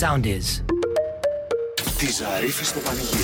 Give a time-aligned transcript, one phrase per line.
[0.00, 0.62] Sound is.
[1.98, 3.22] Τη Ζαρίφη στο πανηγύρι.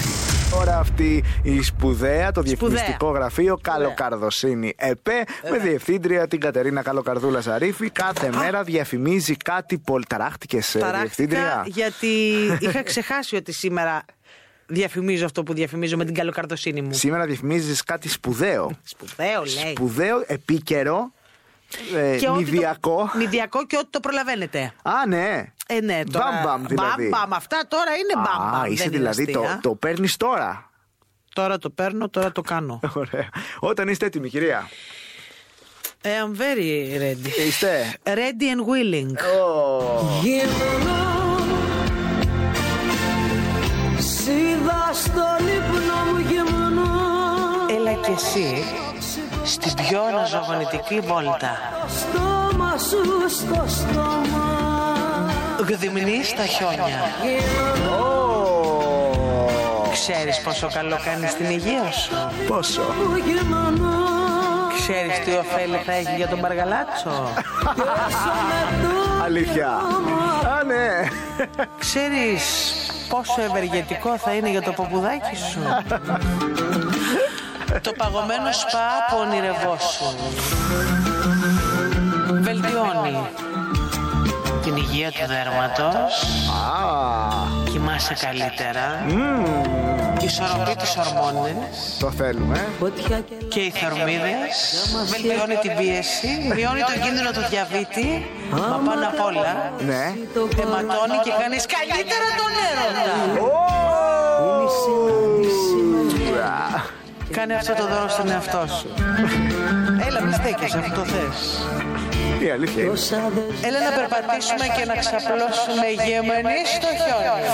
[0.51, 2.69] Τώρα αυτή η σπουδαία, το Σπουδαία.
[2.69, 7.91] διαφημιστικό γραφείο Καλοκαρδοσύνη ΕΠΕ με διευθύντρια την Κατερίνα Καλοκαρδούλα Ζαρίφη.
[7.91, 10.05] Κάθε μέρα διαφημίζει κάτι πολύ.
[10.09, 11.63] Ταράχτηκε Ταράχτηκα διευθύντρια.
[11.67, 12.07] γιατί
[12.67, 14.05] είχα ξεχάσει ότι σήμερα
[14.67, 16.93] διαφημίζω αυτό που διαφημίζω με την καλοκαρδοσύνη μου.
[16.93, 18.71] Σήμερα διαφημίζεις κάτι σπουδαίο.
[18.83, 19.71] Σπουδαίο λέει.
[19.71, 21.13] Σπουδαίο, επίκαιρο,
[21.97, 23.11] ε, Και ό,τι το- νηδιακό.
[23.17, 24.73] Νηδιακό και ό,τι το προλαβαίνετε.
[24.83, 25.45] Α, ναι.
[25.67, 26.25] Ε, ναι, τώρα.
[26.31, 27.09] Μπαμ-μπαμ δηλαδή.
[27.09, 27.35] Μπαμ-μπαμ.
[27.35, 28.61] Αυτά τώρα είναι μπαμ-μπαμ.
[28.63, 29.59] Α, είσαι δεν είναι δηλαδή το, αστεία.
[29.63, 30.71] το παίρνεις τώρα.
[31.35, 32.81] Τώρα το παίρνω, τώρα το κάνω.
[32.95, 33.29] Ωραία.
[33.61, 34.69] Όταν είστε έτοιμοι, κυρία.
[36.05, 37.47] I am very ready.
[37.47, 37.95] Είστε.
[38.03, 39.13] Ready and willing.
[43.99, 46.91] Σίδα στον ύπνο μου γυμνό
[47.77, 48.65] Έλα κι εσύ
[49.45, 51.59] στην πιο αναζωογονητική βόλτα.
[51.83, 54.61] Το στόμα σου στο στόμα
[55.69, 56.87] Γδυμνή στα χιόνια.
[59.93, 62.11] Ξέρεις πόσο καλό κάνεις στην υγεία σου;
[62.47, 64.01] Πόσο; Μου γυμνό
[64.79, 67.33] Ξέρεις τι ωφέλη θα έχει για τον Μαργαλάτσο.
[69.25, 69.67] Αλήθεια.
[70.59, 71.09] Α, ναι.
[71.79, 72.73] Ξέρεις
[73.09, 75.61] πόσο ευεργετικό θα είναι για το ποπουδάκι σου;
[77.81, 80.15] Το παγωμένο σπα που ονειρευόσουν.
[82.43, 83.27] Βελτιώνει
[84.63, 89.05] την υγεία του δέρματος, Α, κοιμάσαι καλύτερα,
[90.21, 91.97] ισορροπεί τις ορμόνες.
[91.99, 92.67] Το θέλουμε.
[92.79, 94.55] Φωτιά και και οι θερμίδες,
[95.11, 100.05] βελτιώνει την πίεση, μειώνει τον κίνδυνο του διαβήτη, μα πάνω απ' όλα Ναι.
[100.63, 103.13] αιματώνει και κάνεις καλύτερα τον έρωτα.
[107.33, 107.41] Ουρα.
[107.41, 108.89] Κάνε αυτό το δώρο στον εαυτό σου.
[110.07, 111.39] Έλα, μη στέκεσαι, αυτό το θες.
[112.47, 112.93] Η αλήθεια είναι.
[112.93, 117.51] Όσα δεν Έλα να περπατήσουμε και να ξαπλώσουμε γεμενοί στο χιόνι.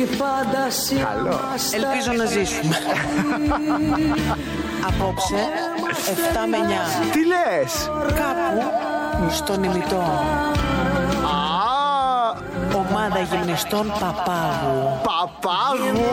[0.00, 1.40] η φαντασία Καλό.
[1.50, 2.76] μας τα Ελπίζω να ζήσουμε.
[4.88, 5.40] Απόψε,
[6.34, 7.12] 7 με 9.
[7.12, 7.72] Τι λες;
[8.20, 10.02] Κάπου στον ημιτό.
[13.04, 15.00] Α, Ομάδα γυμνιστών Παπάγου.
[15.08, 16.10] παπάγου;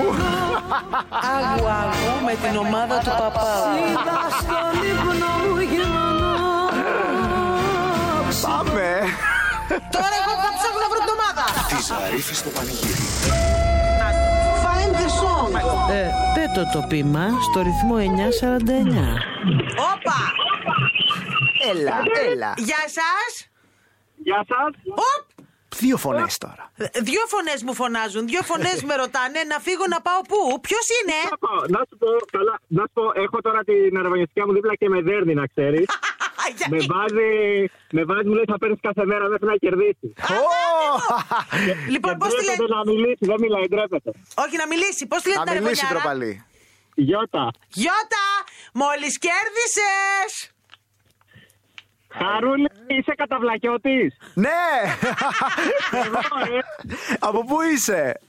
[1.35, 3.73] Άγου άγου με την ομάδα του Παπάγου.
[3.75, 6.29] Σίδα στον ύπνο μου γυμνό
[8.41, 8.89] Πάμε.
[9.95, 11.43] Τώρα εγώ θα ψάχνω να βρω την ομάδα.
[11.69, 13.05] Της Ζαρίφη στο πανηγύρι.
[14.63, 15.51] Find the song.
[15.91, 19.17] Ε, πέτω το πείμα στο ρυθμό 949.
[19.93, 20.19] Όπα!
[21.71, 21.97] Έλα,
[22.31, 22.53] έλα.
[22.57, 23.31] Γεια σας!
[24.23, 24.71] Γεια σας.
[25.09, 25.30] Οπ!
[25.75, 26.71] Δύο φωνές τώρα.
[27.09, 30.59] Δύο φωνές μου φωνάζουν, δύο φωνές με ρωτάνε να φύγω να πάω πού.
[30.61, 34.45] Ποιος είναι; Να πω, Να σου πω, καλά, να σου πω, έχω τώρα την αραβωνιστικά
[34.45, 35.85] μου δίπλα και με δέρνει να ξέρεις.
[36.71, 37.29] με Γιατί; βάζει,
[37.91, 40.07] με βάζει, μου λέει θα παίρνεις κάθε μέρα μέχρι να κερδίσει.
[40.37, 40.41] Ω,
[41.89, 42.75] Λοιπόν, πώς τη Ντρέπεται λένε.
[42.75, 44.11] να μιλήσει, δεν μιλάει, ντρέπεται.
[44.43, 45.03] Όχι, να μιλήσει.
[45.11, 46.45] Πώς τη λένε Να τα μιλήσει ρεβονιάρα; τροπαλή.
[46.95, 48.25] Γιώτα, Γιώτα,
[48.73, 50.50] μόλις κέρδισες.
[52.23, 54.17] Χαρούλη, είσαι καταβλακιώτης.
[54.33, 54.49] Ναι.
[55.91, 56.17] Εγώ,
[56.55, 56.59] ε,
[57.19, 58.19] Από πού είσαι;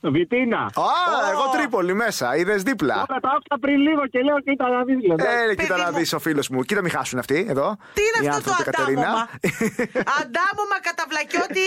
[0.00, 0.58] Βιτίνα.
[0.58, 0.88] Α,
[1.32, 2.36] εγώ Τρίπολη μέσα.
[2.36, 2.94] Είδες δίπλα.
[2.94, 4.96] Τώρα τα άκουσα πριν λίγο και λέω κοίτα να δεις.
[5.06, 5.36] λέω, εντάξει.
[5.50, 5.96] Ε, κοίτα Παιδί να μου.
[5.98, 6.62] δεις ο φίλος μου.
[6.62, 7.76] Κοίτα, μην χάσουν αυτοί εδώ.
[7.94, 9.00] Τι είναι Οι αυτό το άνθρωποι, Κατερίνα.
[9.02, 9.28] αντάμωμα;
[10.20, 11.60] αντάμωμα καταβλακιώτη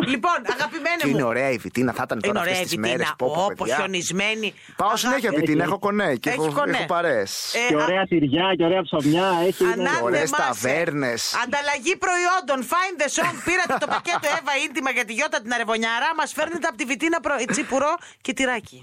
[0.00, 0.06] 2021.
[0.12, 1.12] λοιπόν, αγαπημένη Και μου.
[1.16, 3.08] είναι ωραία η Βιτίνα, θα ήταν Είναι τώρα ωραία αυτές η τις μέρες.
[3.18, 3.44] Βιτίνα.
[3.50, 4.48] Όπω χιονισμένη.
[4.76, 5.00] Πάω Αγάπη.
[5.04, 6.76] συνέχεια Βιτίνα, έχω κονέ και Έχεις έχω, κονέ.
[6.76, 7.20] έχω παρέ.
[7.20, 9.62] Ε, Και α- ωραία τυριά και ωραία ψωμιά έχει.
[9.64, 10.36] είναι- Ανάθεμά ωραίες σε.
[10.42, 11.20] ταβέρνες.
[11.44, 12.58] Ανταλλαγή προϊόντων.
[12.72, 13.34] Find the song.
[13.48, 16.08] Πήρατε το πακέτο Εύα ίντιμα για τη Γιώτα την Αρεβωνιάρα.
[16.18, 17.34] Μας φέρνετε από τη Βιτίνα προ...
[17.52, 17.90] τσίπουρο
[18.24, 18.78] και τυράκι.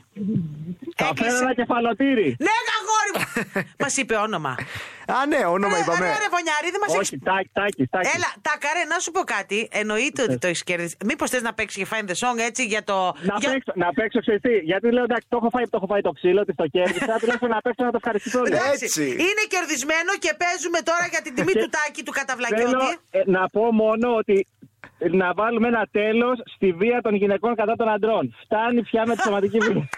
[0.96, 2.28] Θα φέρω ένα κεφαλοτήρι.
[2.46, 3.62] Ναι, αγόρι μου!
[3.84, 4.54] Μας είπε όνομα.
[5.16, 6.06] Α, ναι, όνομα Ε, είπαμε.
[6.06, 8.10] Ρε, Ρεβωνιάρη, δεν μας Όχι, τάκι, τάκι, τάκι.
[8.16, 9.58] Έλα, τα καρέ, να σου πω κάτι.
[9.82, 10.96] Εννοείται ότι το έχεις κερδίσει.
[11.10, 12.98] Μήπως θες να παίξεις και Find the Song έτσι για το.
[13.30, 13.50] Να για...
[13.52, 16.12] παίξω, να παίξω ξέρεις τι, γιατί λέω εντάξει, το έχω φάει, το έχω φάει το
[16.18, 18.40] ξύλο, τη το κέρδισα, τουλάχιστον να παίξω να το ευχαριστήσω.
[18.44, 18.56] λίγο.
[18.56, 19.04] Εντάξει, Έτσι.
[19.28, 22.88] είναι κερδισμένο και παίζουμε τώρα για την τιμή Και- του τάκι του Θέλω καταβλακιώτη.
[23.18, 24.36] ε, να πω μόνο ότι
[24.98, 28.36] να βάλουμε ένα τέλος στη βία των γυναικών κατά των αντρών.
[28.44, 29.90] Φτάνει πια με τη σωματική βία.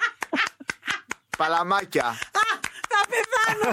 [1.37, 2.13] Παλαμάκια.
[2.95, 3.67] Α, θα πεθάνω!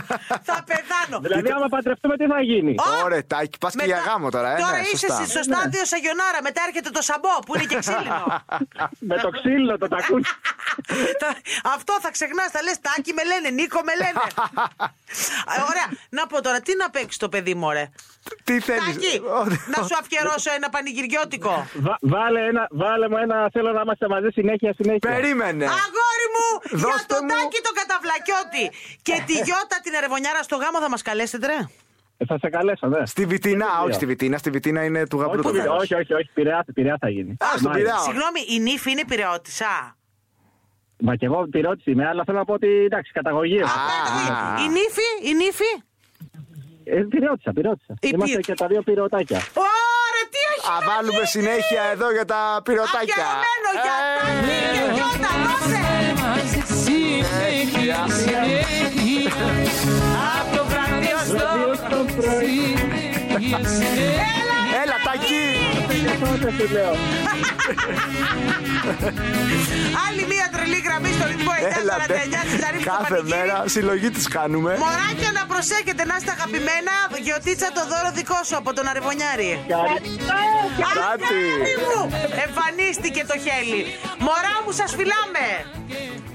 [0.49, 1.17] θα πεθάνω!
[1.25, 3.05] δηλαδή, άμα παντρευτούμε, τι θα γίνει; Ω!
[3.05, 4.57] Ωραία, τάκι, πας και για γάμο τώρα, ε.
[4.65, 5.25] Τώρα ναι, είσαι σωστά.
[5.35, 6.39] στο στάδιο Σαγιονάρα.
[6.49, 8.27] Μετά έρχεται το σαμπό που είναι και ξύλινο.
[9.11, 10.23] με το ξύλο, το τακούνι.
[11.23, 11.37] Τα-
[11.77, 12.49] Αυτό θα ξεχνάς.
[12.55, 14.25] Θα λες Τάκη με λένε, Νίκο με λένε.
[15.57, 15.87] Ε, Ωραία.
[16.19, 17.89] Να πω τώρα, τι να παίξεις το παιδί μου, ωραία;
[18.45, 19.13] Τι θέλεις; Τάκη,
[19.75, 21.67] να σου αφιερώσω ένα πανηγυριώτικο.
[21.87, 25.11] Βα- βάλε, ένα, βάλε μου ένα, θέλω να είμαστε μαζί συνέχεια, συνέχεια.
[25.11, 25.65] Περίμενε.
[25.65, 27.31] Αγόρι μου, για Δώστε τον μου.
[27.35, 28.65] Τάκη τον καταβλακιώτη
[29.07, 31.61] και τη Γιώτα την Ερεβονιάρα στο γάμο θα μας καλέσετε, ρε.
[32.29, 33.07] Θα σε καλέσω, ναι.
[33.07, 33.95] Στη Βιτίνα, Και το όχι δύο.
[34.01, 35.77] στη Βιτίνα, στη Βιτίνα είναι του γαμπρού το Όχι, μέρος.
[35.83, 37.31] όχι, όχι, όχι, Πειραιά, Πειραιά θα γίνει.
[37.31, 37.71] Α, στον Μάλιστα.
[37.79, 37.97] Πειραιά.
[38.09, 39.97] Συγγνώμη, η νύφη είναι πυρεώτησα.
[41.07, 43.61] Μα και εγώ πυρώτης είμαι, αλλά θέλω να πω ότι εντάξει, καταγωγή.
[43.61, 43.67] Α,
[44.65, 45.71] Η νύφη, η νύφη.
[46.85, 47.93] Ε, πυρώτησα, πυρώτησα.
[48.01, 49.37] Η Είμαστε πυ- και τα δύο πυροτάκια.
[49.67, 50.67] Ωραία, τι έχει.
[50.73, 53.25] Α, βάλουμε συνέχεια εδώ για τα πυρωτάκια.
[53.27, 53.97] Αφιερωμένο για
[54.83, 54.93] Ε,
[57.93, 58.43] Συνέχεια,
[58.95, 59.47] συνέχεια
[60.41, 61.49] Από το βράδυ ως το...
[62.39, 64.31] Συνέχεια, συνέχεια
[64.83, 65.45] Έλα, τάκι!
[66.05, 66.95] Και τότε σου λέω.
[70.07, 72.15] Άλλη μία τρελή γραμμή στο ρυθμό 949 Έλα, ντε.
[72.51, 73.33] της Ζαρίφης στο Κάθε πανηγύρι.
[73.39, 74.71] μέρα συλλογή τις κάνουμε.
[74.85, 76.95] Μωράκια να προσέχετε, να είστε αγαπημένα.
[77.27, 79.51] Γιωτίτσα το δώρο δικό σου από τον Αρεβωνιάρη.
[79.75, 80.11] Κάτι.
[80.91, 81.41] Αγάπη
[81.89, 82.01] μου,
[82.45, 83.81] εμφανίστηκε το χέλι.
[84.27, 85.47] Μωρά μου, σας φιλάμε.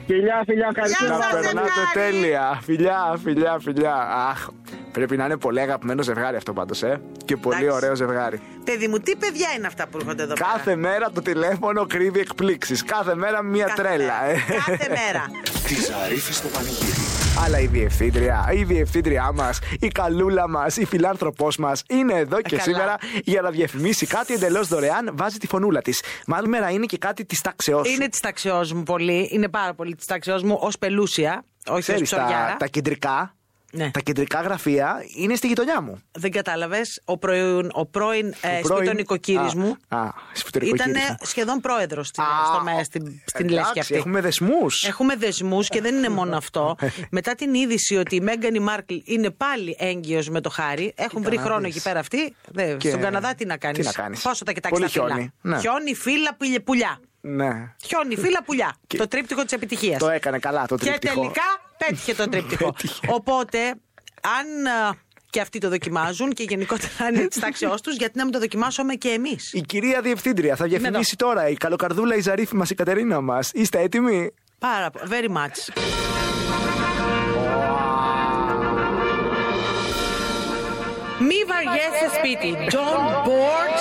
[0.07, 1.05] Φιλιά, φιλιά, ευχαριστώ.
[1.05, 2.11] Γεια Να σας, περνάτε ζευγάρι.
[2.11, 2.59] τέλεια.
[2.63, 3.93] Φιλιά, φιλιά, φιλιά.
[4.29, 4.47] Αχ,
[4.91, 7.01] πρέπει να είναι πολύ αγαπημένο ζευγάρι αυτό πάντως, ε.
[7.25, 7.75] Και πολύ Εντάξει.
[7.75, 8.41] ωραίο ζευγάρι.
[8.63, 10.77] Παιδί μου, τι παιδιά είναι αυτά που έρχονται εδώ Κάθε πέρα.
[10.77, 12.83] μέρα το τηλέφωνο κρύβει εκπλήξεις.
[12.83, 13.97] Κάθε μέρα μία Κάθε τρέλα.
[13.97, 14.25] μέρα.
[14.25, 14.37] ε.
[14.65, 15.23] Κάθε μέρα.
[15.67, 16.96] Τη Ζαρίφη στο πανηγύρι.
[17.45, 22.49] Αλλά η διευθύντρια, η διευθύντριά μας, η καλούλα μας, η φιλάνθρωπός μας είναι εδώ και
[22.49, 22.61] καλά.
[22.61, 25.09] σήμερα για να διαφημίσει κάτι εντελώς δωρεάν.
[25.13, 26.01] Βάζει τη φωνούλα της.
[26.27, 27.93] Μάλλον μέρα είναι και κάτι της τάξεώς σου.
[27.93, 29.29] Είναι της ταξιό μου πολύ.
[29.31, 31.45] Είναι πάρα πολύ της ταξιό μου ως πελούσια.
[31.67, 32.55] Όχι ως Ξέρεις, τα, ψωριάρα.
[32.57, 33.35] τα κεντρικά.
[33.71, 33.91] Ναι.
[33.91, 36.01] Τα κεντρικά γραφεία είναι στη γειτονιά μου.
[36.11, 37.01] Δεν κατάλαβες.
[37.05, 39.99] Ο πρώην, ο πρώην, ε, σπιτονικοκύρη Α, μου Α,
[40.33, 41.17] σπιτονικοκύρης ήταν μου.
[41.27, 43.95] σχεδόν πρόεδρος στην, Α, στο ΜΕ, στην, στην εντάξει, λέσχη αυτή.
[43.95, 44.83] Έχουμε δεσμούς.
[44.83, 46.75] Έχουμε δεσμούς και δεν είναι μόνο αυτό.
[47.17, 51.35] Μετά την είδηση ότι η Μέγκανη Μάρκλ είναι πάλι έγκυος με το χάρη, έχουν βρει
[51.35, 51.75] να χρόνο δεις.
[51.75, 52.35] εκεί πέρα αυτοί.
[52.47, 55.01] Δε, Και- Στον Καναδά τι να κάνεις; τι να κάνεις; Πόσο τα κοιτάξεις Πολύ τα
[55.01, 55.59] φύλλα; χιόνι, ναι.
[55.59, 56.99] Χιόνι, φύλλα, πουλια- πουλιά.
[57.21, 57.73] Ναι.
[57.85, 58.75] Χιόνι, φύλλα, πουλιά.
[58.87, 59.99] Και- Το τρίπτυχο της επιτυχίας.
[59.99, 61.13] Το έκανε καλά το Και τρίπτυχο.
[61.13, 61.41] τελικά
[61.77, 62.71] πέτυχε το τρίπτυχο.
[62.81, 62.99] Πέτυχε.
[63.09, 63.59] Οπότε,
[64.39, 64.95] αν α,
[65.29, 68.39] και αυτοί το δοκιμάζουν και γενικότερα αν είναι της τάξεώς τους, γιατί να μην το
[68.39, 71.49] δοκιμάσουμε και εμείς; Η κυρία Διευθύντρια θα διαφημίσει τώρα.
[71.49, 73.51] Η καλοκαρδούλα η Ζαρίφη μας, η Κατερίνα μας.
[73.53, 75.05] Είστε έτοιμοι; Πάρα πολύ.
[75.09, 75.83] Very much.
[81.19, 82.57] Μη βαριέσαι σπίτι.
[82.71, 83.77] Don't board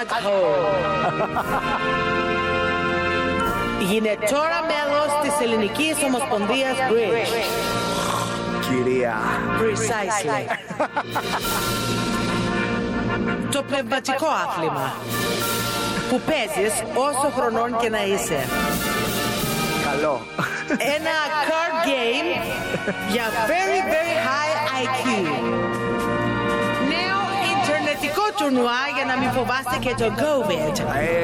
[0.00, 2.25] at home.
[3.88, 7.34] Γίνε τώρα μέλος της Ελληνικής Ομοσπονδίας Bridge.
[8.66, 9.16] Κυρία.
[9.60, 10.44] Precisely.
[13.54, 14.92] Το πνευματικό άθλημα
[16.08, 18.38] που παίζεις όσο χρονών και να είσαι.
[19.84, 20.20] Καλό.
[20.96, 21.16] Ένα
[21.48, 22.30] card game
[23.10, 25.04] για very very high IQ.
[26.92, 27.20] Νέο
[27.52, 30.74] ιντερνετικό τουρνουά για να μην φοβάστε και το COVID.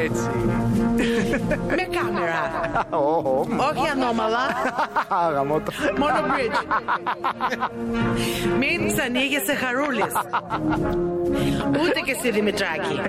[0.04, 0.30] Έτσι.
[1.76, 2.40] Με κάμερα.
[2.90, 4.44] Ω, Όχι ανώμαλα,
[5.34, 5.72] Γαμώτο.
[5.98, 6.58] μόνο bridge.
[8.58, 10.14] Μην ξανοίγεσαι χαρούλης.
[11.82, 13.00] Ούτε και στη Δημητράκη.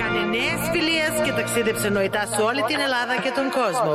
[0.00, 3.94] Κάνε νέες φιλίες και ταξίδεψε νοητά σε όλη την Ελλάδα και τον κόσμο.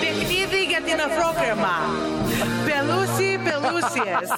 [0.00, 1.74] Παιχνίδι για την αφρόκρεμα.
[3.62, 4.28] Πελούσι, πελούσιες.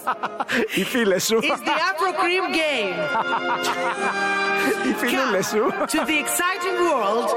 [0.75, 1.39] Οι φίλες σου.
[1.43, 2.97] It's the Afro Cream Game.
[4.89, 5.63] Οι φιλούλε σου.
[5.95, 7.29] to the exciting world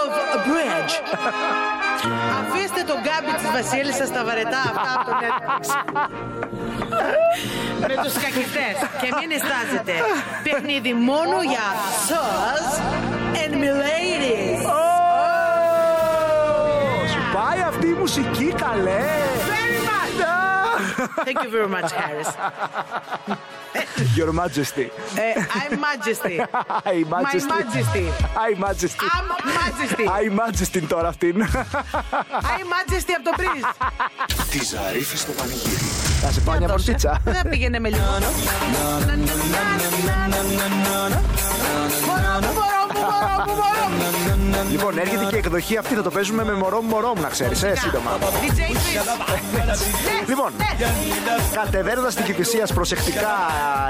[0.00, 0.92] of a bridge.
[2.40, 5.62] Αφήστε τον γκάμπι της Βασίλισσας στα βαρετά αυτά από το Netflix.
[7.80, 8.74] Με τους σκακιστές.
[9.00, 9.92] Και μην εστάζετε.
[10.42, 11.66] Παιχνίδι μόνο για
[12.08, 12.80] σας
[13.42, 14.60] and miladies.
[17.12, 19.04] Σου πάει αυτή η μουσική καλέ.
[21.06, 21.24] Very much.
[21.26, 22.30] Thank you very much, Harris.
[24.18, 24.86] Your Majesty.
[25.26, 26.36] Ε, I'm Majesty.
[26.94, 27.52] I My Majesty.
[27.58, 28.06] Majesty.
[28.48, 29.06] I Majesty.
[29.16, 29.26] I'm
[29.60, 30.04] Majesty.
[30.20, 31.42] I Majesty τώρα αυτήν.
[31.42, 33.86] I'm Majesty από το Bridge.
[34.50, 35.74] Τη Ζαρίφη στο πανηγύρι.
[36.22, 36.84] Θα σε πάω μια Δώσε.
[36.84, 37.20] πορτίτσα.
[37.24, 38.04] Δεν πήγαινε με λίγο.
[42.06, 44.70] Μωρό μου, μωρό μου, μωρό μου, μωρό μου.
[44.70, 45.94] Λοιπόν, έρχεται και η εκδοχή αυτή.
[45.94, 47.54] Θα το παίζουμε με μωρό μου, μωρό μου, να ξέρει.
[47.62, 48.10] Ε, σύντομα.
[48.20, 50.26] DJ Chris.
[50.28, 50.52] Λοιπόν,
[51.52, 53.34] κατεβαίνοντα την Κυφυσία προσεκτικά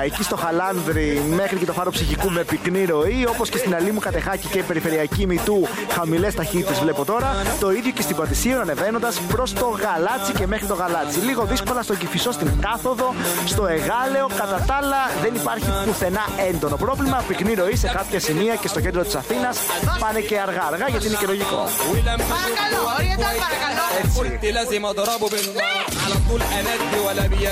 [0.05, 3.99] εκεί στο Χαλάνδρι μέχρι και το φάρο ψυχικού με πυκνή ροή, όπω και στην Αλήμου
[3.99, 7.37] Κατεχάκη και η περιφερειακή Μητού, χαμηλέ ταχύτητε βλέπω τώρα.
[7.61, 11.19] Το ίδιο και στην Πατησίων ανεβαίνοντα προ το Γαλάτσι και μέχρι το Γαλάτσι.
[11.19, 13.15] Λίγο δύσκολα στον Κυφισό στην κάθοδο,
[13.47, 14.27] στο Εγάλεο.
[14.37, 17.25] Κατά τα άλλα δεν υπάρχει πουθενά έντονο πρόβλημα.
[17.29, 19.55] Πυκνή ροή σε κάποια σημεία και στο κέντρο τη Αθήνα
[19.99, 21.67] πάνε και الغرغار غاية نكرويكم
[22.05, 27.49] باركالو اريد الباركالو قلت لازم اضربه بالنار على طول اندي ولا بيدي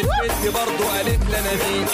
[0.00, 1.86] البنت برضه قالت لنا مين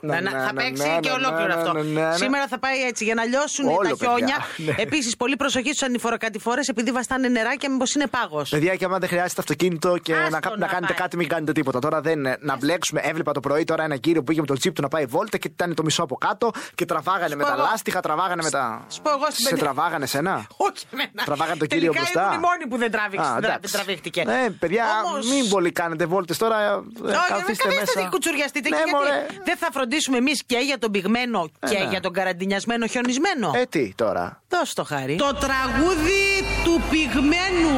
[0.00, 1.72] Να- να- να- θα να- παίξει να- και να- ολόκληρο να- αυτό.
[1.72, 4.08] να- να- να- Σήμερα θα πάει έτσι για να λιώσουν Όλο, τα παιδιά.
[4.08, 4.36] χιόνια.
[4.56, 4.74] Ναι.
[4.82, 8.48] Επίσης, πολύ προσοχή στους ανηφοροκατηφόρες επειδή βαστάνε νεράκια, μήπως είναι πάγος.
[8.50, 11.02] Παιδιά, και άμα δεν χρειάζεται αυτοκίνητο και Άστο να, κα- να να κάνετε πάει.
[11.02, 11.78] κάτι, μην κάνετε τίποτα.
[11.78, 12.20] Τώρα δεν.
[12.40, 13.00] Να μπλέξουμε.
[13.04, 15.36] Έβλεπα το πρωί τώρα ένα κύριο που είχε με το τσίπ του να πάει βόλτα
[15.38, 17.66] και ήταν το μισό από κάτω και τραβάγανε με πω τα εγώ.
[17.70, 18.84] λάστιχα, τραβάγανε με τα.
[18.88, 20.46] Σου πω εγώ στην Σε παιδιά- τραβάγανε σένα.
[20.68, 21.10] Όχι εμένα.
[21.24, 23.26] Τραβάγανε τον κύριο Τελικά μπροστά; ήμουν η μόνη που δεν τράβηξε.
[23.28, 23.60] Α, δεν τρα- εντάξει.
[23.60, 24.22] δεν τραβήχτηκε.
[24.24, 26.58] Ναι, παιδιά, Όμως- μην πολύ κάνετε βόλτες τώρα.
[26.60, 28.00] ε, Όχι, καθίστε δεν μέσα.
[28.00, 28.68] θα κουτσουριαστείτε.
[28.68, 29.26] Ναι, και γιατί μωρέ.
[29.44, 31.88] δεν θα φροντίσουμε εμείς και για τον πυγμένο και ναι.
[31.90, 33.50] για τον καραντινιασμένο χιονισμένο.
[33.54, 35.16] Ε, τι τώρα; Δώσ' το χάρη.
[35.16, 36.24] Το τραγούδι
[36.64, 37.76] του πυγμένου.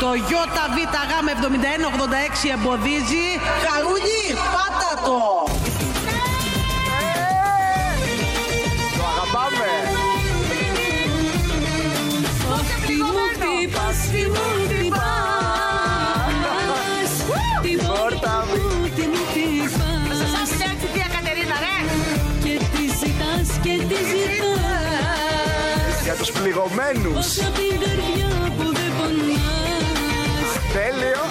[0.00, 3.26] Το ΙΒΓ7186 εμποδίζει.
[3.64, 4.22] Χαρούνι,
[4.54, 5.16] πάτα το.
[5.44, 5.57] Το
[26.40, 27.26] πληγωμένους.
[27.26, 31.24] Όσα απ' την καρδιά που δεν πονάς Τέλειο.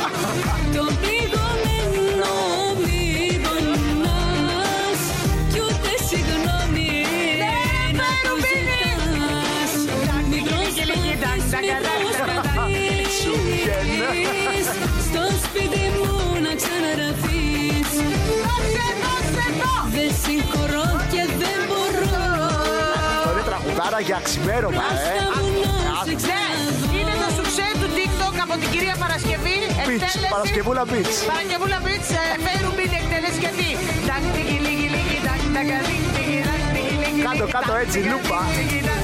[24.47, 25.19] Τραγουδάρα για ξημέρωμα, ε.
[25.19, 29.55] Στα βουνά σε Ναι, ξαναδώ είναι το σουξέ του TikTok από την κυρία Παρασκευή.
[29.87, 30.27] Beach, Εκτέλεση.
[30.35, 31.15] Παρασκευούλα Beach.
[31.31, 33.67] Παρασκευούλα Beach, ε, Φέι Ρουμπίν εκτέλεση γιατί;
[34.09, 37.81] Τακ, τικι, λίκι, λίκι, τακ, τακ, λίκι, τικι, τακ, τικι, λίκι, Κάτω, λίκι, κάτω, τακ,
[37.83, 38.39] έτσι, τικι, λούπα.
[38.57, 39.03] τικι, τακ.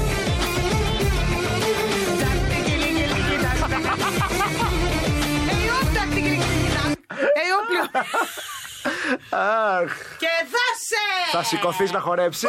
[2.22, 3.84] Τακ, τικι, λίκι, λίκι, τακ, τακ.
[5.52, 6.88] Ε, όπ, τακ, τικι, λίκι, τακ.
[7.40, 7.90] Ε, όπ, πλέον.
[9.30, 11.06] Αχ, Και δάσε!
[11.32, 12.48] θα σηκωθείς να χορέψεις.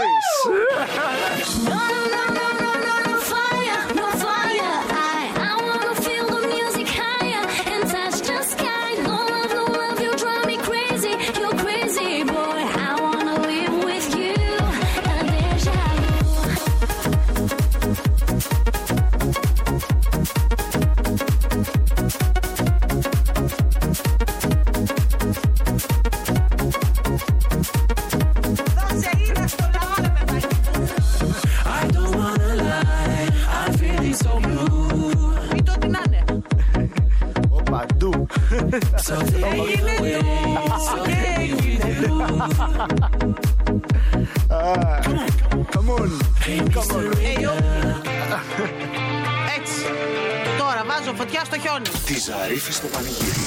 [50.99, 51.85] Βάζω φωτιά στο χιόνι.
[52.05, 53.43] Τη Ζαρίφη στο πανηγύρι.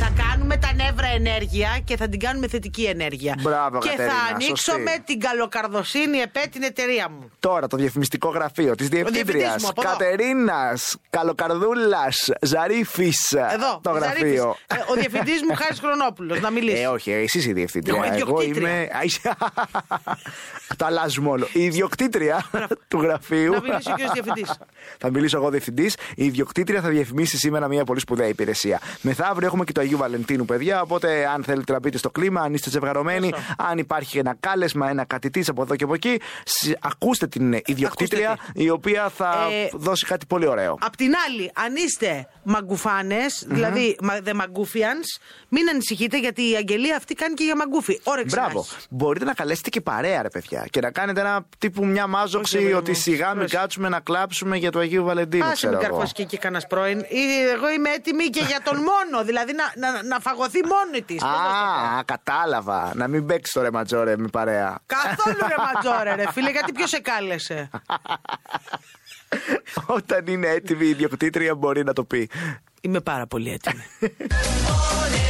[0.00, 3.34] Θα κάνουμε τα νεύρα ενέργεια και θα την κάνουμε θετική ενέργεια.
[3.40, 4.80] Μπράβο, και Κατερίνα, θα ανοίξω σωστή.
[4.80, 7.30] με την καλοκαρδοσύνη ΕΠΕ την εταιρεία μου.
[7.38, 9.90] Τώρα το διαφημιστικό γραφείο της διευθύντριας διευθυντής μου, από εδώ.
[9.90, 13.32] Κατερίνας Καλοκαρδούλας Ζαρίφης.
[13.32, 14.26] Εδώ, Το η γραφείο.
[14.26, 14.40] Ζαρίφης.
[14.66, 16.80] Ε, ο διευθυντή μου Χάρης Χρονόπουλος, να μιλήσεις.
[16.80, 17.94] Ε, όχι, εσύ είσαι η διευθύντρια.
[17.96, 18.70] Εγώ Εγώ ιδιοκτήτρια.
[18.70, 18.88] είμαι.
[20.76, 21.48] Το αλλάζουμε όλο.
[21.52, 22.44] Η ιδιοκτήτρια
[22.88, 23.52] του γραφείου.
[23.52, 24.52] Να μιλήσει ο κύριος διευθυντής.
[24.98, 25.94] θα μιλήσω εγώ διευθυντής.
[26.16, 28.80] Η ιδιοκτήτρια θα διαφημίσει σήμερα μια πολύ σπουδαία υπηρεσία.
[29.00, 30.80] Μεθαύριο έχουμε και το Αγίου Βαλεντίνου, παιδιά.
[30.82, 33.32] Οπότε, αν θέλετε να μπείτε στο κλίμα, αν είστε ζευγαρωμένοι,
[33.70, 38.30] αν υπάρχει ένα κάλεσμα, ένα κατητής από εδώ και από εκεί, σ- ακούστε την ιδιοκτήτρια,
[38.30, 40.76] Ακούστε η οποία θα Ε, δώσει κάτι πολύ ωραίο.
[40.80, 46.96] Απ' την άλλη, αν είστε μαγκουφάνες, δηλαδή μα- the Maggoofians, μην ανησυχείτε γιατί η αγγελία
[46.96, 48.00] αυτή κάνει και για μαγκούφι.
[48.02, 48.58] Όρεξη να Μπράβο.
[48.58, 48.86] έχεις.
[48.90, 50.57] Μπορείτε να καλέσετε και παρέα, ρε παιδιά.
[50.70, 52.96] Και να κάνετε ένα τύπου μια μάζοξη Όχι, ρε, ότι μου.
[52.96, 53.56] σιγά μην Πρόσεχε.
[53.56, 55.44] κάτσουμε να κλάψουμε για το Αγίου Βαλεντίνου.
[55.44, 55.90] Άσε ξέρω μην εγώ.
[55.90, 56.98] καρφώσει και εκεί κανένας πρώην.
[56.98, 59.24] Ή- Εγώ είμαι έτοιμη και για τον μόνο.
[59.24, 61.22] Δηλαδή να, να, να φαγωθεί μόνη της.
[61.22, 61.28] Α,
[62.04, 62.92] κατάλαβα.
[62.94, 64.78] Να μην παίξει το ρε ματζόρε με παρέα.
[64.86, 67.70] Καθόλου ρε ματζόρε, ρε φίλε, γιατί ποιος σε κάλεσε;
[69.86, 72.30] Όταν είναι έτοιμη η ιδιοκτήτρια μπορεί να το πει.
[72.80, 73.82] Είμαι πάρα πολύ έτοιμη.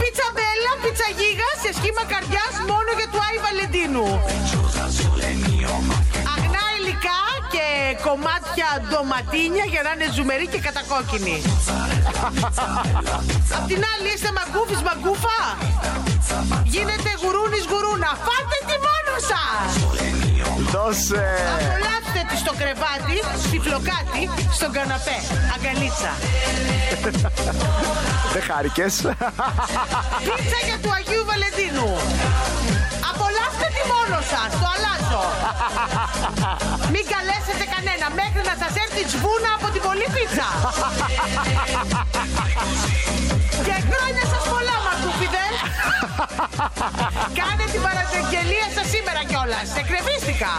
[0.00, 4.06] Πίτσα μπέλα, πίτσα γίγα σε σχήμα καρδιάς μόνο για του Άγιου Βαλεντίνου.
[6.34, 7.20] Αγνά υλικά
[7.54, 7.66] και
[8.06, 11.36] κομμάτια ντοματίνια για να είναι ζουμερή και κατακόκκινη.
[13.56, 15.38] Απ' την άλλη είστε μαγκούφης μαγκούφα;
[16.74, 18.10] Γίνεται γουρούνης γουρούνα.
[18.26, 19.70] Φάτε τη μόνος σας.
[20.60, 21.26] Δώσε.
[21.54, 24.22] Απολαύστε τη στο κρεβάτι, στη φλοκάτι,
[24.58, 25.18] στον καναπέ.
[25.54, 26.12] Αγκαλίτσα.
[28.32, 28.94] Δεν χάρηκες.
[30.26, 31.90] Πίτσα για του Αγίου Βαλεντίνου.
[33.10, 34.50] Από απολαύστε τη μόνο σας.
[34.60, 35.24] Το αλλάζω.
[36.94, 40.48] Μην καλέσετε κανένα μέχρι να σας έρθει τσβούνα από την πολλή πίτσα.
[43.66, 44.59] Και χρόνια σας πολλά, Μαρκούφιδες.
[47.38, 49.64] Κάνε την παραγγελία σας σήμερα κιόλας.
[49.74, 50.52] Σε κρεβίστηκα.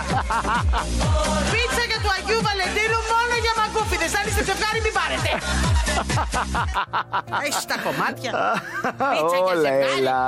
[1.53, 4.11] Πίτσα για του Αγίου Βαλεντίνου μόνο για μαγκούφιδες.
[4.19, 5.31] Αν είστε ζευγάρι μην πάρετε.
[7.45, 8.31] Έχεις τα κομμάτια.
[9.13, 9.97] Πίτσα για Όλα, ζευγάρι.
[9.97, 10.21] έλα.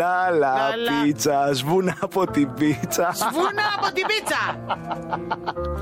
[0.00, 0.92] Λάλα, Λάλα.
[1.02, 3.06] πίτσα, σβούνα από την πίτσα.
[3.22, 4.42] Σβούνα από την πίτσα.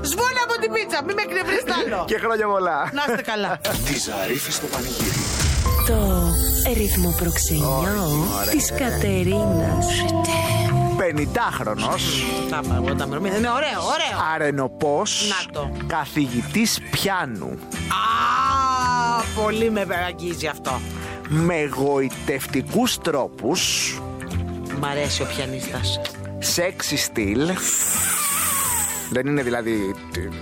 [0.09, 0.97] Σβούνα από την πίτσα.
[1.05, 1.99] Μην με κρυβρείς άλλο.
[2.11, 2.77] Και χρόνια πολλά.
[2.97, 3.51] Να είστε καλά.
[3.87, 5.23] Τη Ζαρίφη στο πανηγύρι.
[5.87, 6.33] Το
[6.73, 9.85] ρυθμό προξενιό της Κατερίνας.
[10.97, 11.97] 50χρονο.
[12.49, 13.37] Τα είπα εγώ τα μερομίδια.
[13.37, 14.33] Είναι ωραίο, ωραίο.
[14.33, 15.35] Αρενοπός.
[15.45, 15.71] Να το.
[15.87, 17.47] Καθηγητής πιάνου.
[17.47, 20.79] Α, πολύ με αγγίζει αυτό.
[21.29, 23.93] Με γοητευτικούς τρόπους.
[24.79, 25.99] Μ' αρέσει ο πιανίστας.
[26.39, 27.49] Σεξι στυλ.
[29.09, 29.95] Δεν είναι δηλαδή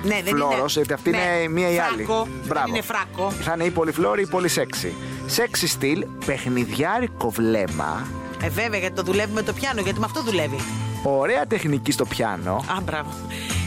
[0.03, 0.86] Ναι, δεν φλόρος, είναι.
[0.86, 1.17] γιατί αυτή Ναι.
[1.17, 2.03] είναι μία ή άλλη.
[2.03, 2.27] Φράκο.
[2.48, 3.32] Δεν είναι φράκο.
[3.32, 4.93] Θα είναι ή πολύ φλόρη ή πολύ σεξι.
[5.25, 8.08] Σεξι στυλ, παιχνιδιάρικο βλέμμα,
[8.43, 10.60] Ε, βέβαια, γιατί το δουλεύει με το πιάνο, γιατί με αυτό δουλεύει.
[11.03, 12.53] ωραία τεχνική στο πιάνο.
[12.55, 13.10] Α, μπράβο.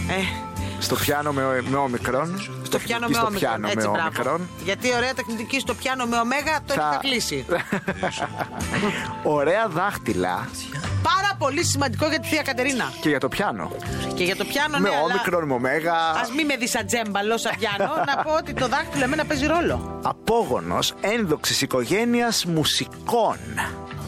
[0.09, 0.45] Ε,
[0.79, 2.41] Στο πιάνο με, με όμικρον.
[2.63, 3.51] στο πιάνο με στο όμικρον.
[3.51, 4.09] πιάνο Έτσι, με μπράβο.
[4.09, 4.49] όμικρον.
[4.65, 7.45] Γιατί ωραία τεχνητική στο πιάνο με ωμέγα το Θα- έχει θα κλείσει.
[9.39, 10.86] Ωραία δάχτυλα Πάρα
[11.39, 12.93] πολύ σημαντικό για τη θεία Κατερίνα.
[13.01, 13.71] και για το πιάνο.
[14.15, 15.05] Και για το πιάνο, με ναι, αλλά...
[15.05, 15.93] όμικρον, με ωμέγα.
[15.95, 19.47] Α μην με δεις σαν τζέμπαλο, σαν πιάνο, να πω ότι το δάχτυλο εμένα παίζει
[19.47, 20.01] ρόλο.
[20.05, 23.37] Απόγονος ένδοξης οικογένειας μουσικών.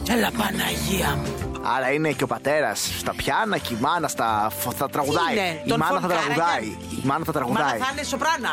[0.09, 1.33] Έλα Παναγία μου.
[1.77, 5.31] Άρα είναι και ο πατέρας στα πιάνα και η μάνα στα, φ- θα τραγουδάει.
[5.31, 6.33] είναι, η τον μάνα θα φωνκάραγε.
[6.33, 6.63] τραγουδάει.
[6.63, 7.77] Η μάνα θα Μάνα τραγουδάει.
[7.79, 8.51] θα είναι σοπράνα.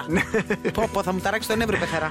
[0.72, 2.06] πω, πω, θα μου ταράξει τον εύρο, πεθερά.
[2.06, 2.10] Α,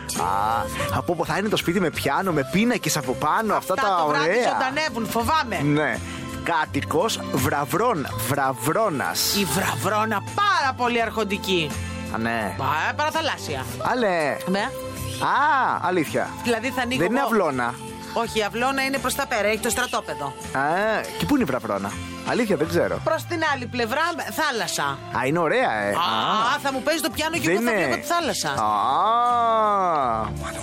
[0.98, 3.98] από όπου θα είναι το σπίτι με πιάνο, με πίνακες από πάνω, αυτά, Αυτά τα
[4.02, 4.44] το βράδυ ωραία.
[4.52, 5.60] ζωντανεύουν, φοβάμαι.
[5.64, 5.98] Ναι.
[6.46, 9.36] Κάτοικος βραβρών, βραβρώνας.
[9.36, 11.70] Η βραβρώνα πάρα πολύ αρχοντική.
[12.14, 12.56] Α, ναι.
[12.58, 13.66] Πα, παραθαλάσσια.
[13.82, 14.38] Αλέ.
[14.48, 14.60] Ναι.
[15.20, 16.30] Α, αλήθεια.
[16.44, 17.02] Δηλαδή θα ανοίγω.
[17.02, 17.74] Δεν είναι εγώ- αυλώνα.
[18.18, 20.26] Όχι, η αυλώνα είναι προς τα πέρα, έχει το στρατόπεδο.
[20.26, 20.62] Α,
[21.18, 21.92] και πού είναι η βραβρώνα;
[22.30, 23.00] Αλήθεια, δεν ξέρω.
[23.04, 24.84] Προς την άλλη πλευρά, με- θάλασσα.
[25.18, 25.90] Α, είναι ωραία, ε.
[25.90, 28.50] Α, θα μου παίζει το πιάνο και εγώ θα βλέπω τη θάλασσα.
[28.50, 28.66] Α,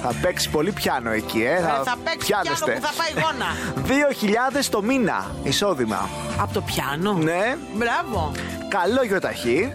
[0.03, 1.53] θα παίξει πολύ πιάνο εκεί, ε.
[1.55, 2.73] Ε, θα παίξει πιάνο πιάνεστε.
[2.73, 3.47] που θα πάει γόνα.
[4.61, 6.09] 2.000 το μήνα εισόδημα.
[6.41, 7.13] Από το πιάνο.
[7.13, 7.57] Ναι.
[7.75, 8.33] Μπράβο.
[8.69, 9.73] Καλό γιοταχή.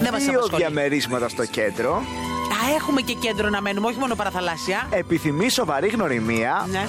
[0.00, 0.62] Δεν μας Δύο απασχολεί.
[0.62, 2.02] διαμερίσματα στο κέντρο.
[2.52, 4.86] Α, έχουμε και κέντρο να μένουμε, όχι μόνο παραθαλάσσια.
[4.90, 6.66] Επιθυμεί σοβαρή γνωριμία.
[6.70, 6.86] Ναι.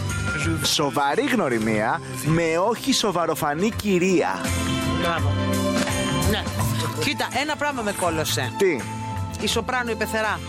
[0.64, 4.42] Σοβαρή γνωριμία με όχι σοβαροφανή κυρία.
[5.02, 5.32] Μπράβο.
[6.30, 6.44] Ναι.
[7.00, 8.54] Κοίτα, ένα πράγμα με κόλωσε.
[8.58, 8.80] Τι;
[9.42, 10.40] Η Σοπράνο, η πεθερά.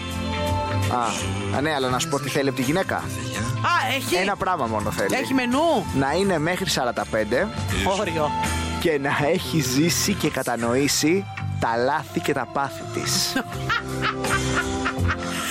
[0.93, 2.97] Α, α, ναι, αλλά να σου πω τι θέλει από τη γυναίκα.
[2.97, 4.15] Α, έχει.
[4.15, 5.15] Ένα πράγμα μόνο θέλει.
[5.15, 5.87] Έχει μενού.
[5.99, 7.47] Να είναι μέχρι 45
[8.01, 8.31] Όριο.
[8.81, 11.25] και να έχει ζήσει και κατανοήσει
[11.61, 13.33] τα λάθη και τα πάθη της.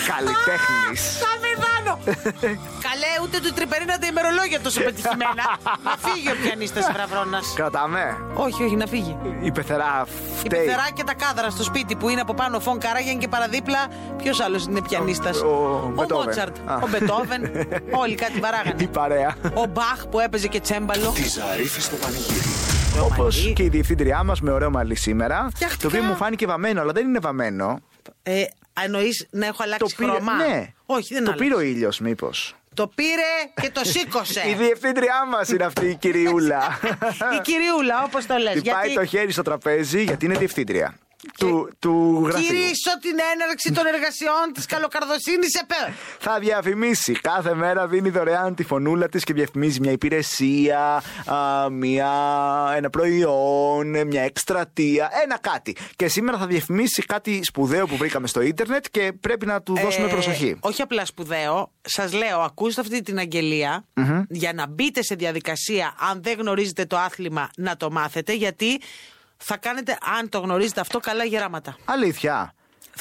[0.10, 1.02] Καλλιτέχνης.
[1.24, 1.94] Θα πεθάνω.
[2.88, 5.46] Καλέ, ούτε του τρυπερίνα τα ημερολόγια τόσο πετυχημένα.
[5.84, 7.54] να φύγει ο πιανίστας βραβρώνας.
[7.56, 8.18] Κρατάμε.
[8.34, 9.18] όχι, όχι, να φύγει.
[9.42, 10.66] Η πεθερά Η φταίει.
[10.66, 13.88] πεθερά και τα κάδρα στο σπίτι που είναι από πάνω φων Καράγιαν και παραδίπλα.
[14.18, 15.46] Ποιος άλλος είναι πιανίστας; Ο-
[15.86, 16.26] ο Μπετόβεν.
[16.26, 16.56] Μότσαρτ.
[16.66, 16.76] Α.
[16.84, 17.42] Ο Μπετόβεν.
[18.02, 18.88] Όλοι κάτι Η παράγανε.
[18.88, 19.36] παρέα.
[19.54, 21.10] Ο Μπαχ που έπαιζε και τσέμπαλο.
[21.10, 22.40] Τη Ζαρίφη στο πανηγύρι.
[23.04, 23.54] Όπως μαλλί.
[23.54, 25.48] και η διευθύντριά μας με ωραίο μαλλί σήμερα.
[25.56, 25.82] Φτιάχτηκα.
[25.90, 27.80] Το οποίο μου φάνηκε βαμμένο, αλλά δεν είναι βαμμένο.
[28.24, 28.44] Ε,
[28.84, 30.74] εννοείς να έχω αλλάξει πήρε, χρώμα; ναι.
[30.86, 31.44] Όχι, δεν το άλλαξε.
[31.50, 32.56] πήρε ο ήλιος, μήπως.
[32.74, 34.44] Το πήρε και το σήκωσε.
[34.52, 36.80] Η διευθύντριά μας είναι αυτή η κυριούλα.
[37.38, 38.54] Η κυριούλα, όπως το λες.
[38.54, 40.98] Χτυπάει το χέρι στο τραπέζι γιατί είναι διευθύντρια.
[41.38, 42.48] Του, του γραφείου.
[42.48, 45.94] Κυρίσω την έναρξη των εργασιών της καλοκαρδοσύνης ΕΠΕ.
[46.20, 47.12] Θα διαφημίσει.
[47.12, 52.12] Κάθε μέρα δίνει δωρεάν τη φωνούλα της και διαφημίζει μια υπηρεσία, α, μια,
[52.76, 55.76] ένα προϊόν, μια εκστρατεία, ένα κάτι.
[55.96, 60.08] Και σήμερα θα διαφημίσει κάτι σπουδαίο που βρήκαμε στο ίντερνετ και πρέπει να του δώσουμε
[60.08, 60.58] Ε, προσοχή.
[60.60, 61.72] Όχι απλά σπουδαίο.
[61.82, 63.86] Σας λέω, ακούστε αυτή την αγγελια
[64.30, 68.34] για να μπείτε σε διαδικασία, αν δεν γνωρίζετε το άθλημα, να το μάθετε.
[68.34, 68.80] Γιατί
[69.38, 71.78] θα κάνετε, αν το γνωρίζετε αυτό, καλά γεράματα.
[71.86, 72.54] Αλήθεια.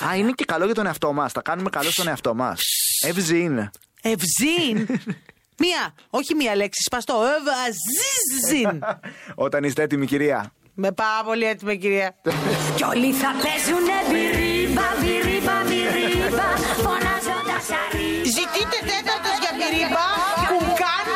[0.05, 1.33] Α, είναι και καλό για τον εαυτό μας.
[1.33, 2.61] Θα κάνουμε καλό στον εαυτό μας.
[3.07, 3.71] Ευζήν.
[4.03, 4.87] Ευζήν!
[5.63, 7.15] μία, όχι μία λέξη, σπαστό.
[7.39, 8.85] Ευαζίζιν.
[9.47, 10.53] Όταν είστε έτοιμοι, κυρία.
[10.75, 12.15] Με πάρα πολύ έτοιμη, κυρία.
[12.77, 16.49] Κι όλοι θα παίζουνε μπυρίμπα, μπυρίμπα, μπυρίμπα
[16.85, 20.07] Φωνάζοντας αρή Ζητείτε τέταρτος για πυρίμπα,
[20.51, 21.07] κουκάν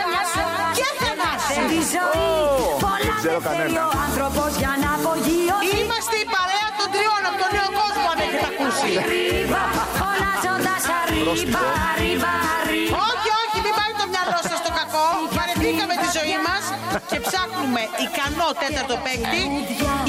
[0.79, 1.61] και θανάση.
[1.69, 2.39] Τη ζωή
[2.78, 2.78] πολλά
[3.23, 3.83] ξέρω δεν θέλει κανένα.
[3.91, 8.19] ο άνθρωπος για να απογειώσει Είμαστε η παρέα των τριών από τον νέο κόσμο, αν
[8.27, 8.91] έχετε ακούσει.
[9.13, 9.65] Ρίβα,
[10.01, 15.07] φωνάζοντας αρήμπα, αρήμπα, αρήμπα όχι, όχι, μην πάει το μυαλό αρρώστια στο κακό.
[15.37, 16.65] Βαρεθήκαμε τη ζωή μας
[17.11, 19.43] και ψάχνουμε ικανό τέταρτο παίκτη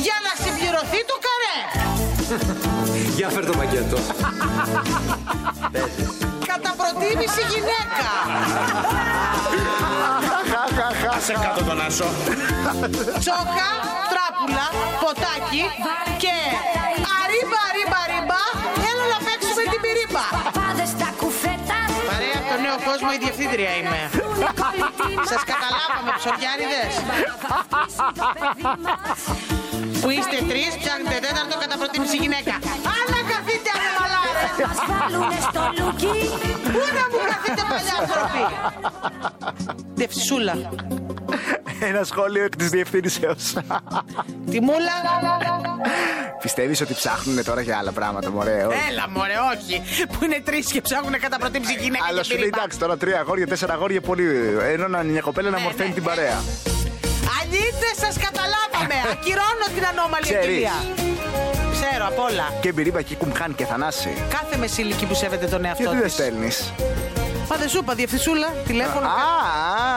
[0.05, 1.57] για να συμπληρωθεί το καρέ.
[3.17, 3.97] Για φέρ το πακέτο.
[6.51, 8.09] Κατά προτίμηση γυναίκα.
[11.15, 12.08] Άσε κάτω τον άσο.
[13.23, 13.69] Τσόκα,
[14.12, 14.67] τράπουλα,
[15.02, 15.63] ποτάκι
[16.23, 16.36] και
[17.21, 18.41] αρίμπα, αρίμπα, αρίμπα.
[18.89, 20.25] Έλα να παίξουμε την πυρίμπα.
[20.58, 21.80] Πάτε στα κουφέτα.
[22.10, 24.02] Παρέα από το νέο κόσμο η διευθύντρια είμαι.
[25.32, 26.93] Σας καταλάβαμε ψωριάριδες.
[30.02, 32.54] Που είστε τρεις, ψάχνετε τέταρτο κατά προτίμηση γυναίκα.
[32.97, 34.52] Ανακαθείτε ανεμαλάρες.
[34.67, 36.13] Μας βάλουνε στο λουκί.
[36.73, 37.21] Πού να μου
[37.79, 38.43] καθείτε παλιάνθρωποι.
[39.93, 40.55] Δευσούλα.
[41.81, 43.53] Ένα σχόλιο εκ της διευθύνσεως.
[44.51, 44.91] Τη μούλα.
[46.41, 48.63] Πιστεύεις ότι ψάχνουν τώρα για άλλα πράγματα, μωρέ.
[48.65, 49.81] όχι; Έλα μωρέ, όχι.
[50.07, 52.57] Που είναι τρεις και ψάχνουν κατά προτίμηση γυναίκα Αλλά και σου λέει πυρίμπα.
[52.57, 54.25] εντάξει τώρα τρία αγόρια, τέσσερα αγόρια πολύ.
[54.71, 56.09] Ενώ να είναι μια κοπέλα να Ναι, μορφαίνει ναι, την ναι.
[56.09, 56.37] παρέα.
[57.41, 58.95] Αλήθεια σας καταλάβαμε.
[59.11, 60.45] Ακυρώνω την ανώμαλη Ξέρεις.
[60.45, 60.73] εμπειρία.
[61.71, 62.45] Ξέρω απ' όλα.
[62.61, 64.09] Και μπυρίμπα εκεί κουμχάν και θανάση.
[64.29, 66.13] Κάθε μεσήλικη που σέβεται τον εαυτό Γιατί δεν της.
[66.13, 66.73] στέλνεις;
[67.49, 69.05] Μα δεν σου είπα, διευθυνσούλα, τηλέφωνο.
[69.07, 69.12] Α,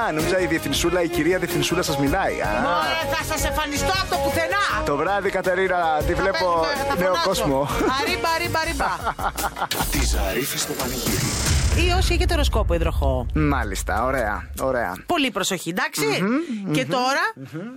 [0.08, 2.40] α, νόμιζα η διευθυνσούλα, η κυρία διευθυνσούλα σας μιλάει.
[2.40, 4.84] Α, Ωραία, θα σας εμφανιστώ από το πουθενά.
[4.84, 7.28] το βράδυ, Κατερίνα, τη Θα βλέπω παίζουμε, θα νέο φωνάξω.
[7.28, 7.68] κόσμο.
[8.00, 8.90] Αρίμπα, αρίμπα, αρίμπα.
[9.92, 11.51] Τη Ζαρίφη στο πανηγύρι.
[11.76, 13.26] Ή όσοι έχετε οροσκόπο υδροχό.
[13.34, 14.96] Μάλιστα, ωραία, ωραία.
[15.06, 16.22] Πολύ προσοχή, εντάξει.
[16.72, 17.20] Και τώρα,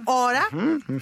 [0.03, 0.47] ώρα,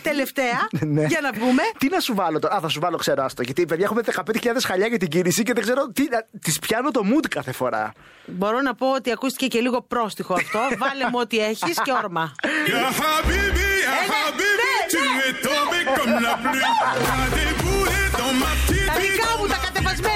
[0.01, 1.05] τελευταία, Ναι.
[1.05, 1.61] για να βγούμε.
[1.77, 3.41] Τι να σου βάλω τώρα; Α, θα σου βάλω, ξέρω άστο.
[3.41, 6.03] Γιατί παιδιά έχουμε 15.000 χαλιά για την κίνηση και δεν ξέρω τι.
[6.41, 7.91] Τη πιάνω το mood κάθε φορά.
[8.25, 10.59] Μπορώ να πω ότι ακούστηκε και λίγο πρόστιχο αυτό.
[10.81, 12.31] Βάλε μου ό,τι έχεις και όρμα.
[12.41, 15.27] Ya Habibi, ya Eh, Habibi, eh, tu eh.
[15.27, 17.62] es tombé comme la pluie.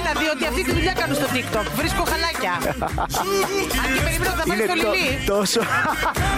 [0.08, 1.66] Κατεβασμένα, διότι αυτή τη δουλειά κάνω στο TikTok.
[1.80, 2.54] Βρίσκω χαλάκια.
[3.82, 5.08] Αν και περιμένω θα βάλεις το το- λιλί.
[5.34, 5.60] τόσο.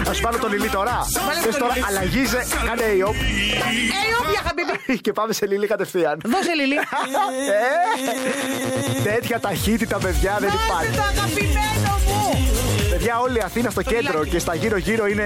[0.08, 0.96] Α σου βάλω το λιλί τώρα.
[1.26, 1.86] Βάλε Θες το τώρα, λιλί.
[1.88, 2.40] αλλαγίζε.
[2.68, 3.14] Κάνε ιοπ.
[3.14, 4.74] Ε, όποια χαμπίμπι.
[5.04, 6.16] και πάμε σε λιλί κατευθείαν.
[6.32, 6.78] Δώσε λιλί.
[8.98, 10.96] Ε, τέτοια ταχύτητα, παιδιά, δεν Δώσε υπάρχει.
[10.96, 12.69] το αγαπημένο μου.
[13.00, 14.30] Παιδιά, όλη η Αθήνα στο κέντρο φυλάκι.
[14.30, 15.24] και στα γύρω-γύρω είναι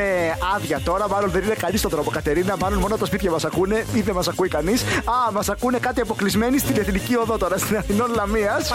[0.54, 1.08] άδεια τώρα.
[1.08, 2.56] Μάλλον δεν είναι κανεί στον τρόπο, Κατερίνα.
[2.60, 4.82] Μάλλον μόνο τα σπίτια μας ακούνε ή δεν μας ακούει κανείς.
[4.82, 8.72] Α, μας ακούνε κάτι αποκλεισμένοι στην Εθνική Οδό τώρα, στην Αθηνών Λαμίας.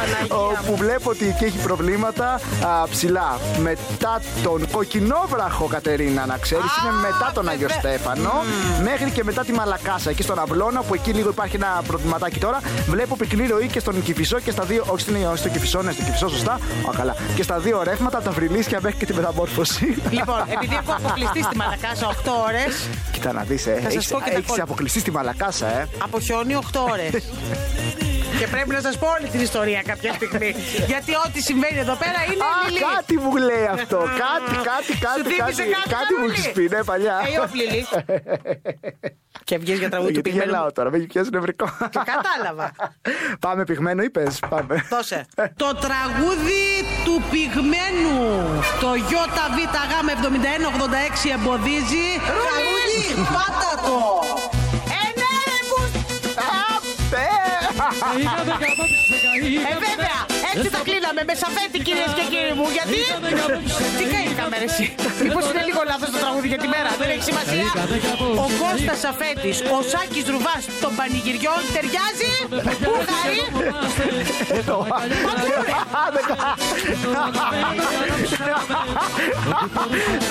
[0.61, 3.37] Όπου βλέπω ότι εκεί έχει προβλήματα α, ψηλά.
[3.61, 6.65] Μετά τον Κοκκινόβραχο, Κατερίνα, να ξέρεις.
[6.83, 7.79] Είναι μετά τον Άγιο βέβαια.
[7.93, 8.31] Στέφανο.
[8.83, 12.59] Μέχρι και μετά τη Μαλακάσα, εκεί στον Αυλώνα, που εκεί λίγο υπάρχει ένα προβληματάκι τώρα.
[12.89, 14.83] Βλέπω πυκνή ροή και στον Κηφισό και στα δύο.
[14.87, 16.51] Όχι στην- όχι στο Κηφισό, ναι, στο Κηφισό, σωστά.
[16.53, 16.59] Α,
[16.97, 17.15] καλά.
[17.35, 19.85] Και στα δύο ρεύματα, από τα βρυλίσια μέχρι και τη μεταμόρφωση.
[20.09, 22.13] Λοιπόν, επειδή έχω αποκλειστεί στη Μαλακάσα 8
[22.47, 23.79] ώρες, Κοίτα να δεις, ε.
[23.83, 24.63] σας Έχεις, πω και τα έχεις κόλπα.
[24.63, 25.87] αποκλειστεί στη Μαλακάσα, ε.
[26.03, 27.09] από χιόνι 8 ώρες.
[28.39, 30.55] Και πρέπει να σας πω όλη την ιστορία κάποια στιγμή.
[30.87, 32.79] Γιατί ό,τι συμβαίνει εδώ πέρα είναι Α, λιλί.
[32.95, 33.97] κάτι μου λέει αυτό.
[33.97, 35.71] Κάτι, κάτι, Σου κάτι, θύμισε κάτι.
[35.73, 37.15] κάτι, Κάτι μου Μανώλη; έχεις πει, ναι, παλιά.
[37.35, 37.85] Ε, όπ, λιλί.
[39.43, 40.51] Και βγες για τραγούδι του Γιατί πυγμένου.
[40.51, 41.65] γελάω τώρα, με έχει πιάσει νευρικό.
[41.79, 42.71] Το κατάλαβα.
[43.39, 44.39] Πάμε πυγμένο, είπες.
[44.49, 44.85] Πάμε.
[44.89, 45.25] Δώσε.
[45.35, 46.61] Το τραγούδι
[47.59, 48.15] του πυγμένου.
[48.79, 49.29] Το ΙΒΓ7186
[51.33, 52.07] εμποδίζει.
[52.45, 53.01] Τραγούδι,
[53.33, 53.97] πάτα το.
[54.99, 55.77] Ε, ναι, ρε, που...
[59.69, 60.17] Ε, βέβαια,
[60.53, 62.65] έτσι τα κλείναμε με σαφέτη κυρίες και κύριοι μου.
[62.77, 62.99] Γιατί.
[63.97, 64.03] Τι
[64.37, 64.85] κάναμε, ρε, εσύ.
[65.25, 66.89] Μήπως είναι λίγο λάθος το τραγούδι για τη μέρα.
[67.01, 67.67] Δεν έχει σημασία.
[68.43, 72.31] Ο Κώστας Σαφέτης, ο Σάκης Ρουβάς των πανηγυριών ταιριάζει.
[72.85, 73.41] Πού χαρεί.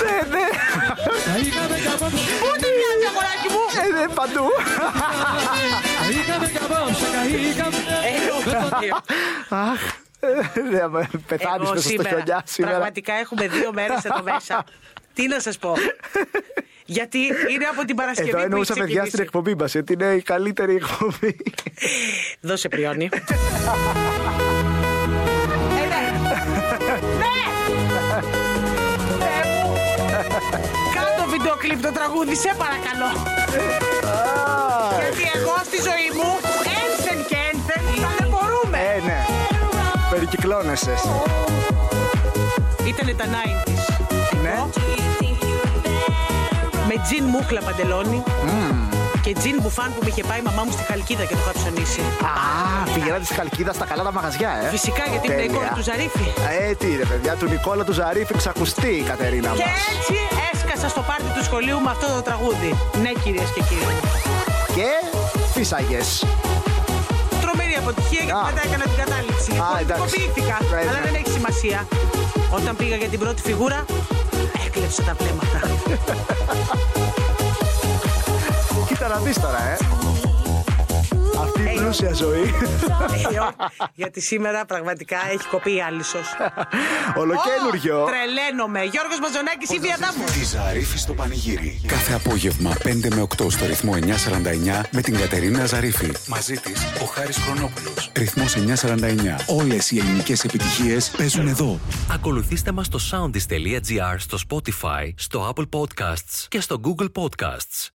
[0.03, 0.45] Ναι, ναι,
[2.41, 3.63] Πού τη μοιάζει, αγοράκι μου.
[3.81, 4.45] ε, ναι, παντού.
[9.49, 9.79] Αχ,
[10.19, 12.73] ε, ναι, με πεθάνεις Εγώ μέσα στο σήμερα, χιονιά σήμερα.
[12.73, 14.63] πραγματικά έχουμε δύο μέρες εδώ μέσα.
[15.13, 15.73] Τι να σας πω;
[16.85, 17.17] Γιατί
[17.49, 19.21] είναι από την Παρασκευή Εδώ που εννοούσα έχει παιδιά στην ξεκινήσει.
[19.21, 21.37] εκπομπή μας, γιατί είναι η καλύτερη εκπομπή.
[22.47, 23.09] Δώσε πριόνι.
[25.81, 26.03] Ε, ναι.
[27.21, 27.37] Ναι!
[29.19, 29.73] Θεέ μου.
[30.95, 33.09] Κάτω βίντεο κλιπ το τραγούδι, σε παρακαλώ.
[34.99, 36.29] Γιατί εγώ στη ζωή μου,
[40.29, 40.93] Περικυκλώνεσαι.
[42.87, 43.93] Ήτανε τα 90s.
[44.43, 44.63] Ναι.
[46.87, 48.23] Με τζιν μούχλα παντελόνι.
[49.21, 51.51] Και τζιν μπουφάν που με είχε πάει η μαμά μου στη Χαλκίδα και το είχα
[51.59, 51.99] ψωνίσει.
[51.99, 54.69] Α, πηγαίνατε στη Χαλκίδας στα καλά τα μαγαζιά, ε.
[54.69, 55.57] Φυσικά γιατί ήμουν η Τέλεια.
[55.57, 56.25] κόρη του Ζαρίφη.
[56.69, 59.81] Ε, τι ρε παιδιά, του Νικόλα του Ζαρίφη ξακουστεί η Κατερίνα Και μας.
[59.97, 60.13] έτσι
[60.53, 62.71] έσκασα στο πάρτι του σχολείου με αυτό το τραγούδι.
[63.01, 63.95] Ναι, κυρίες και κύριοι.
[64.75, 64.87] Και
[65.53, 66.25] φύσαγες.
[67.79, 68.45] Τρομερή αποτυχία γιατί Α.
[68.49, 69.51] μετά έκανα την κατάληψη.
[69.51, 70.01] Α, εντάξει.
[70.01, 71.05] Πολιτικοποιήθηκα, Ναι, αλλά ναι.
[71.05, 71.79] δεν έχει σημασία.
[72.57, 73.85] Όταν πήγα για την πρώτη φιγούρα,
[74.65, 75.59] έκλεψε τα βλέμματα.
[78.87, 79.77] Κοίτα να δεις τώρα, ε.
[81.41, 82.53] Αυτή η πλούσια ζωή.
[83.33, 83.49] Ε, ό,
[83.93, 86.27] Γιατί σήμερα πραγματικά έχει κοπεί η άλυσος.
[87.15, 88.03] Ολοκένουργιο.
[88.03, 88.83] Ω, Τρελαίνομαι.
[88.83, 90.23] Γιώργος Μαζονάκης ή Βιαδάμου.
[90.25, 91.81] Τη Ζαρίφη στο πανηγύρι.
[91.87, 96.11] Κάθε απόγευμα 5 με 8 στο ρυθμό 949 με την Κατερίνα Ζαρίφη.
[96.27, 98.11] Μαζί της ο Χάρης Χρονόπουλος.
[98.15, 99.39] Ρυθμός 949.
[99.47, 101.79] Όλες οι ελληνικές επιτυχίες παίζουν εδώ.
[102.11, 107.87] Ακολουθήστε μας στο soundis.gr, στο Spotify, στο Apple Podcasts και στο Google Podcasts.